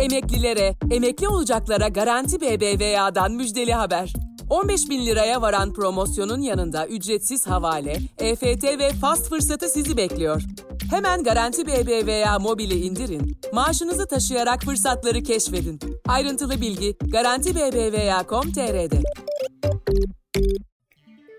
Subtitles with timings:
[0.00, 4.12] Emeklilere, emekli olacaklara Garanti BBVA'dan müjdeli haber.
[4.50, 10.42] 15 bin liraya varan promosyonun yanında ücretsiz havale, EFT ve fast fırsatı sizi bekliyor.
[10.90, 15.80] Hemen Garanti BBVA mobili indirin, maaşınızı taşıyarak fırsatları keşfedin.
[16.08, 19.02] Ayrıntılı bilgi garantibbva.com.tr'de.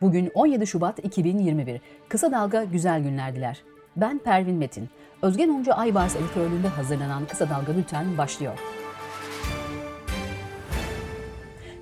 [0.00, 1.80] Bugün 17 Şubat 2021.
[2.08, 3.62] Kısa Dalga güzel günler diler.
[3.96, 4.88] Ben Pervin Metin.
[5.24, 8.58] Özgen Oncu Aybars editörlüğünde hazırlanan Kısa Dalga Bülten başlıyor.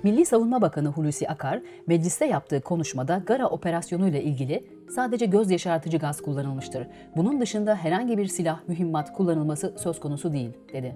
[0.03, 6.21] Milli Savunma Bakanı Hulusi Akar, mecliste yaptığı konuşmada Gara operasyonuyla ilgili sadece göz yaşartıcı gaz
[6.21, 6.87] kullanılmıştır.
[7.15, 10.95] Bunun dışında herhangi bir silah, mühimmat kullanılması söz konusu değil, dedi.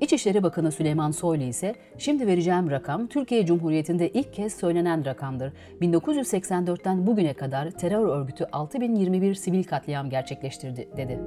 [0.00, 5.52] İçişleri Bakanı Süleyman Soylu ise şimdi vereceğim rakam Türkiye Cumhuriyeti'nde ilk kez söylenen rakamdır.
[5.80, 11.18] 1984'ten bugüne kadar terör örgütü 6021 sivil katliam gerçekleştirdi dedi.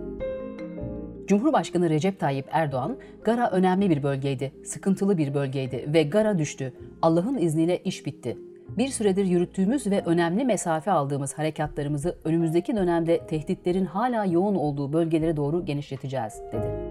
[1.27, 6.73] Cumhurbaşkanı Recep Tayyip Erdoğan, Gara önemli bir bölgeydi, sıkıntılı bir bölgeydi ve Gara düştü.
[7.01, 8.37] Allah'ın izniyle iş bitti.
[8.77, 15.37] Bir süredir yürüttüğümüz ve önemli mesafe aldığımız harekatlarımızı önümüzdeki dönemde tehditlerin hala yoğun olduğu bölgelere
[15.37, 16.82] doğru genişleteceğiz, dedi.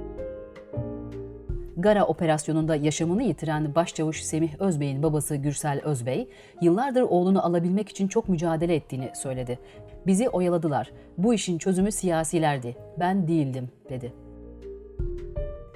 [1.77, 6.29] Gara operasyonunda yaşamını yitiren Başçavuş Semih Özbey'in babası Gürsel Özbey,
[6.63, 9.59] yıllardır oğlunu alabilmek için çok mücadele ettiğini söyledi.
[10.07, 10.91] Bizi oyaladılar.
[11.19, 12.77] Bu işin çözümü siyasilerdi.
[13.01, 14.13] Ben değildim, dedi.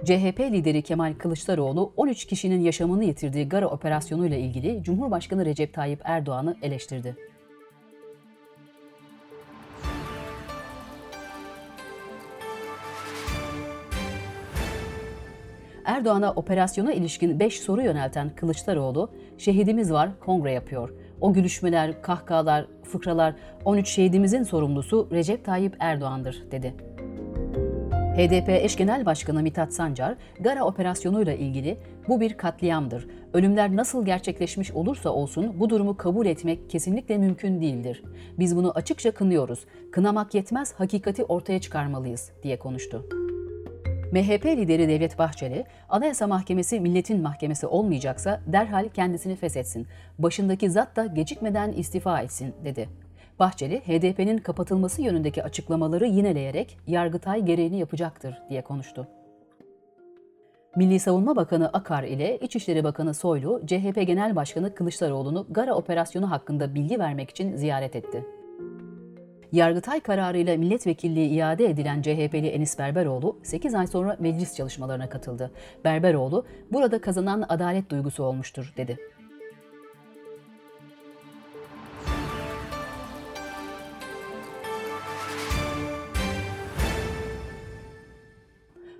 [0.04, 6.56] CHP lideri Kemal Kılıçdaroğlu 13 kişinin yaşamını yitirdiği Gara operasyonuyla ilgili Cumhurbaşkanı Recep Tayyip Erdoğan'ı
[6.62, 7.16] eleştirdi.
[15.96, 20.90] Erdoğan'a operasyona ilişkin 5 soru yönelten Kılıçdaroğlu, şehidimiz var, kongre yapıyor.
[21.20, 26.74] O gülüşmeler, kahkahalar, fıkralar 13 şehidimizin sorumlusu Recep Tayyip Erdoğan'dır, dedi.
[28.16, 33.08] HDP eş genel başkanı Mithat Sancar, Gara operasyonuyla ilgili bu bir katliamdır.
[33.34, 38.02] Ölümler nasıl gerçekleşmiş olursa olsun bu durumu kabul etmek kesinlikle mümkün değildir.
[38.38, 39.66] Biz bunu açıkça kınıyoruz.
[39.92, 43.06] Kınamak yetmez, hakikati ortaya çıkarmalıyız diye konuştu.
[44.12, 49.86] MHP lideri Devlet Bahçeli, Anayasa Mahkemesi milletin mahkemesi olmayacaksa derhal kendisini feshetsin.
[50.18, 52.88] Başındaki zat da gecikmeden istifa etsin dedi.
[53.38, 59.08] Bahçeli, HDP'nin kapatılması yönündeki açıklamaları yineleyerek Yargıtay gereğini yapacaktır diye konuştu.
[60.76, 66.74] Milli Savunma Bakanı Akar ile İçişleri Bakanı Soylu, CHP Genel Başkanı Kılıçdaroğlu'nu Gara operasyonu hakkında
[66.74, 68.24] bilgi vermek için ziyaret etti.
[69.56, 75.50] Yargıtay kararıyla milletvekilliği iade edilen CHP'li Enis Berberoğlu 8 ay sonra meclis çalışmalarına katıldı.
[75.84, 78.98] Berberoğlu, burada kazanan adalet duygusu olmuştur dedi.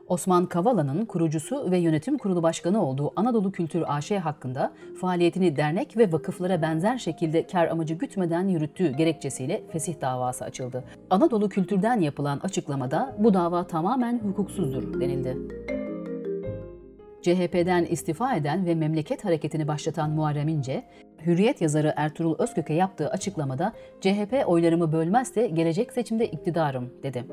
[0.09, 6.13] Osman Kavala'nın kurucusu ve yönetim kurulu başkanı olduğu Anadolu Kültür AŞ hakkında faaliyetini dernek ve
[6.13, 10.85] vakıflara benzer şekilde kar amacı gütmeden yürüttüğü gerekçesiyle fesih davası açıldı.
[11.11, 15.37] Anadolu Kültür'den yapılan açıklamada bu dava tamamen hukuksuzdur denildi.
[17.23, 20.85] CHP'den istifa eden ve memleket hareketini başlatan Muharrem İnce,
[21.27, 27.25] Hürriyet yazarı Ertuğrul Özkök'e yaptığı açıklamada CHP oylarımı bölmezse gelecek seçimde iktidarım dedi.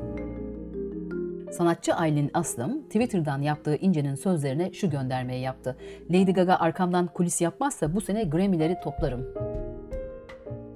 [1.57, 5.77] Sanatçı Aylin Aslım, Twitter'dan yaptığı İnce'nin sözlerine şu göndermeyi yaptı.
[6.11, 9.27] Lady Gaga arkamdan kulis yapmazsa bu sene Grammy'leri toplarım.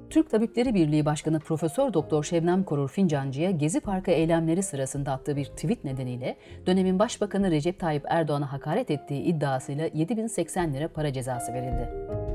[0.10, 5.46] Türk Tabipleri Birliği Başkanı Profesör Doktor Şebnem Korur Fincancı'ya Gezi Parkı eylemleri sırasında attığı bir
[5.46, 12.27] tweet nedeniyle dönemin Başbakanı Recep Tayyip Erdoğan'a hakaret ettiği iddiasıyla 7080 lira para cezası verildi.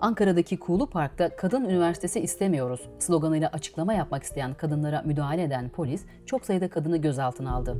[0.00, 6.46] Ankara'daki Kuğulu Park'ta kadın üniversitesi istemiyoruz sloganıyla açıklama yapmak isteyen kadınlara müdahale eden polis çok
[6.46, 7.76] sayıda kadını gözaltına aldı.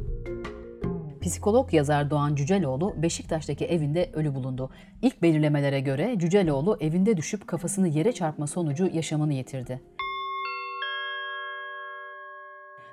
[1.20, 4.70] Psikolog yazar Doğan Cüceloğlu Beşiktaş'taki evinde ölü bulundu.
[5.02, 9.80] İlk belirlemelere göre Cüceloğlu evinde düşüp kafasını yere çarpma sonucu yaşamını yitirdi.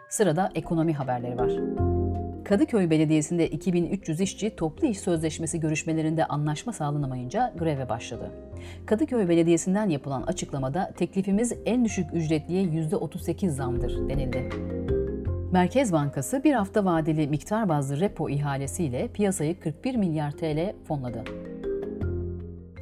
[0.10, 2.03] Sırada ekonomi haberleri var.
[2.46, 8.32] Kadıköy Belediyesi'nde 2300 işçi toplu iş sözleşmesi görüşmelerinde anlaşma sağlanamayınca greve başladı.
[8.86, 14.50] Kadıköy Belediyesi'nden yapılan açıklamada teklifimiz en düşük ücretliye %38 zamdır denildi.
[15.52, 21.24] Merkez Bankası bir hafta vadeli miktar bazlı repo ihalesiyle piyasayı 41 milyar TL fonladı.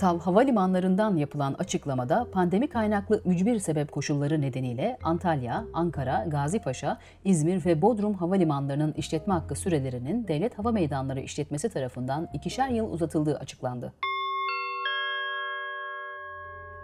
[0.01, 7.81] TAV havalimanlarından yapılan açıklamada pandemi kaynaklı mücbir sebep koşulları nedeniyle Antalya, Ankara, Gazipaşa, İzmir ve
[7.81, 13.93] Bodrum havalimanlarının işletme hakkı sürelerinin Devlet Hava Meydanları işletmesi tarafından ikişer yıl uzatıldığı açıklandı.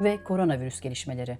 [0.02, 1.38] Ve koronavirüs gelişmeleri.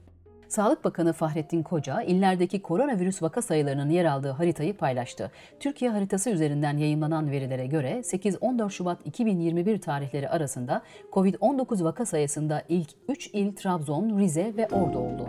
[0.48, 5.32] Sağlık Bakanı Fahrettin Koca, illerdeki koronavirüs vaka sayılarının yer aldığı haritayı paylaştı.
[5.60, 12.90] Türkiye haritası üzerinden yayınlanan verilere göre 8-14 Şubat 2021 tarihleri arasında COVID-19 vaka sayısında ilk
[13.10, 15.28] 3 il Trabzon, Rize ve Ordu oldu.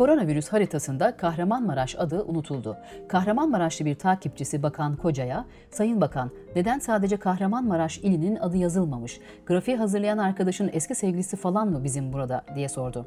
[0.00, 2.76] Koronavirüs haritasında Kahramanmaraş adı unutuldu.
[3.08, 9.20] Kahramanmaraşlı bir takipçisi Bakan Koca'ya, "Sayın Bakan, neden sadece Kahramanmaraş ilinin adı yazılmamış?
[9.46, 13.06] Grafiği hazırlayan arkadaşın eski sevgilisi falan mı bizim burada?" diye sordu.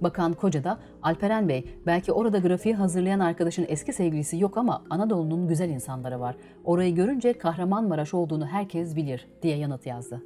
[0.00, 5.48] Bakan Koca da Alperen Bey belki orada grafiği hazırlayan arkadaşın eski sevgilisi yok ama Anadolu'nun
[5.48, 6.36] güzel insanları var.
[6.64, 10.22] Orayı görünce Kahramanmaraş olduğunu herkes bilir diye yanıt yazdı.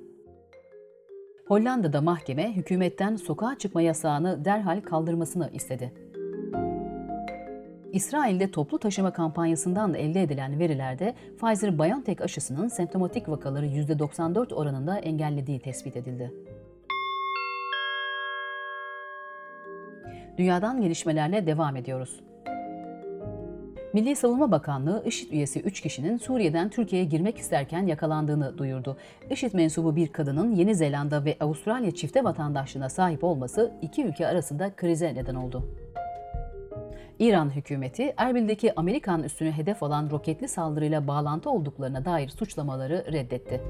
[1.51, 5.93] Hollanda'da mahkeme hükümetten sokağa çıkma yasağını derhal kaldırmasını istedi.
[7.93, 15.97] İsrail'de toplu taşıma kampanyasından elde edilen verilerde Pfizer-BioNTech aşısının semptomatik vakaları %94 oranında engellediği tespit
[15.97, 16.33] edildi.
[20.39, 22.21] Dünyadan gelişmelerle devam ediyoruz.
[23.93, 28.97] Milli Savunma Bakanlığı IŞİD üyesi 3 kişinin Suriye'den Türkiye'ye girmek isterken yakalandığını duyurdu.
[29.31, 34.77] IŞİD mensubu bir kadının Yeni Zelanda ve Avustralya çifte vatandaşlığına sahip olması iki ülke arasında
[34.77, 35.69] krize neden oldu.
[37.19, 43.61] İran hükümeti Erbil'deki Amerikan üssünü hedef alan roketli saldırıyla bağlantı olduklarına dair suçlamaları reddetti.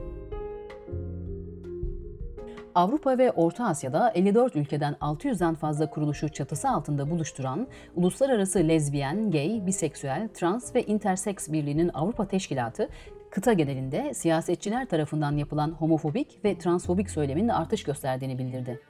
[2.74, 9.66] Avrupa ve Orta Asya'da 54 ülkeden 600'den fazla kuruluşu çatısı altında buluşturan Uluslararası Lezbiyen, Gay,
[9.66, 12.88] Biseksüel, Trans ve Interseks Birliği'nin Avrupa Teşkilatı,
[13.30, 18.80] kıta genelinde siyasetçiler tarafından yapılan homofobik ve transfobik söylemin artış gösterdiğini bildirdi.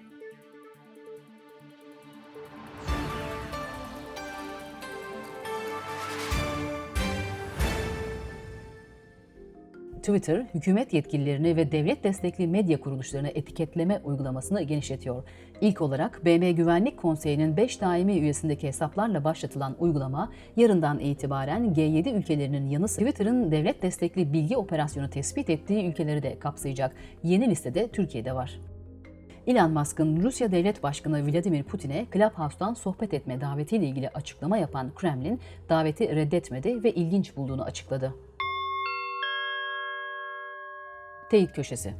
[10.00, 15.22] Twitter, hükümet yetkililerini ve devlet destekli medya kuruluşlarını etiketleme uygulamasını genişletiyor.
[15.60, 22.68] İlk olarak BM Güvenlik Konseyi'nin 5 daimi üyesindeki hesaplarla başlatılan uygulama, yarından itibaren G7 ülkelerinin
[22.68, 26.96] yanı sıra Twitter'ın devlet destekli bilgi operasyonu tespit ettiği ülkeleri de kapsayacak.
[27.22, 28.60] Yeni listede Türkiye'de var.
[29.46, 35.40] Elon Musk'ın Rusya Devlet Başkanı Vladimir Putin'e Clubhouse'dan sohbet etme davetiyle ilgili açıklama yapan Kremlin,
[35.68, 38.14] daveti reddetmedi ve ilginç bulduğunu açıkladı.
[41.30, 41.94] Teyit Köşesi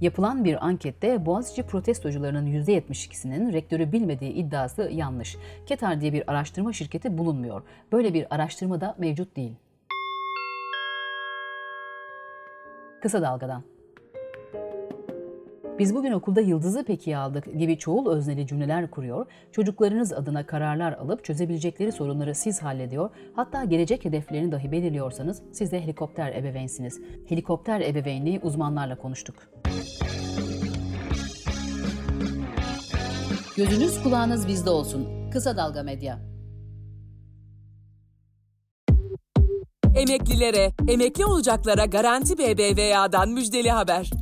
[0.00, 5.36] Yapılan bir ankette Boğaziçi protestocularının %72'sinin rektörü bilmediği iddiası yanlış.
[5.66, 7.62] Ketar diye bir araştırma şirketi bulunmuyor.
[7.92, 9.54] Böyle bir araştırma da mevcut değil.
[13.02, 13.62] Kısa Dalgadan
[15.82, 21.24] biz bugün okulda yıldızı peki aldık gibi çoğul özneli cümleler kuruyor, çocuklarınız adına kararlar alıp
[21.24, 27.00] çözebilecekleri sorunları siz hallediyor, hatta gelecek hedeflerini dahi belirliyorsanız siz de helikopter ebeveynsiniz.
[27.28, 29.36] Helikopter ebeveynliği uzmanlarla konuştuk.
[33.56, 35.30] Gözünüz kulağınız bizde olsun.
[35.32, 36.18] Kısa Dalga Medya.
[39.96, 44.21] Emeklilere, emekli olacaklara Garanti BBVA'dan müjdeli haber.